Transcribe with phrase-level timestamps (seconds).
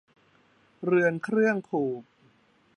[0.83, 2.03] เรือนเครื่องผูก